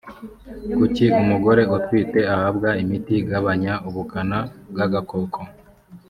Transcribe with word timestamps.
kuki 0.77 1.05
umugore 1.21 1.61
utwite 1.75 2.19
ahabwa 2.33 2.69
imiti 2.83 3.13
igabanya 3.21 3.73
ubukana 3.87 4.37
bw 4.71 4.77
agakoko 4.85 5.39